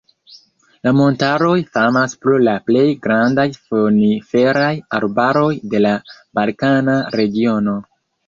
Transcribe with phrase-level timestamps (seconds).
[0.85, 5.93] La montaroj famas pro la plej grandaj koniferaj arbaroj de la
[6.39, 7.77] balkana regiono.